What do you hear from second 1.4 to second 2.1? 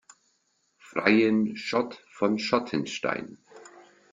Schott